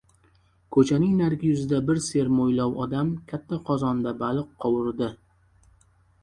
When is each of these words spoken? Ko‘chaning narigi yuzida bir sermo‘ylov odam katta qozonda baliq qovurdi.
Ko‘chaning 0.75 1.11
narigi 1.19 1.51
yuzida 1.51 1.81
bir 1.89 2.01
sermo‘ylov 2.05 2.73
odam 2.87 3.11
katta 3.33 3.61
qozonda 3.69 4.15
baliq 4.23 4.49
qovurdi. 4.67 5.13